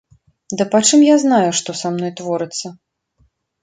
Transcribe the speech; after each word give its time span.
Ды 0.61 0.65
пачым 0.73 1.05
я 1.13 1.19
знаю, 1.25 1.49
што 1.61 1.79
са 1.83 1.87
мною 1.97 2.13
творыцца? 2.25 2.67